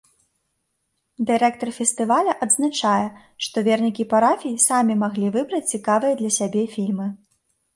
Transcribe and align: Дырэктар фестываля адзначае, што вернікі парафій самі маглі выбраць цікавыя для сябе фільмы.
Дырэктар 1.29 1.69
фестываля 1.79 2.33
адзначае, 2.45 3.07
што 3.49 3.57
вернікі 3.67 4.09
парафій 4.15 4.55
самі 4.67 4.93
маглі 5.03 5.31
выбраць 5.37 5.63
цікавыя 5.75 6.13
для 6.23 6.31
сябе 6.41 6.63
фільмы. 6.77 7.07